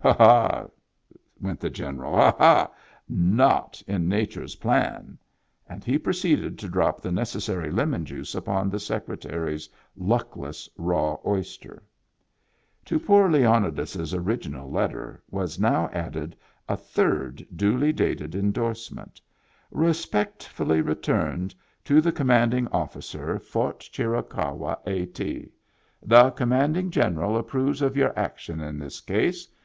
[0.02, 0.66] "Ha, ha!"
[1.40, 2.70] went the General." Ha, ha!
[3.08, 5.18] Not in Nature's plan!"
[5.68, 11.82] And he proceeded to drop the necessary lemon juice upon the Secretary's luckless raw oyster.
[12.84, 16.36] To poor Leonidas's original letter was now added
[16.68, 19.20] a third duly dated indorsement:"
[19.88, 21.52] Respect fully returned
[21.86, 25.42] to the commanding officer, Fort Digitized by Google IN THE BACK 117 Chiricahua, A.
[25.42, 25.52] T.
[26.00, 29.48] The Commanding General approves of your action in this case.